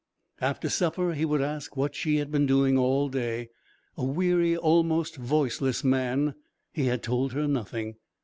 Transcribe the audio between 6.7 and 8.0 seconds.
he had told her nothing.